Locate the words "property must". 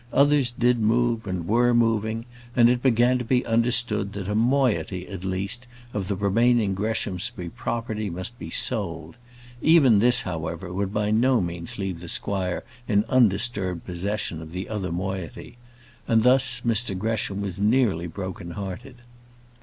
7.49-8.39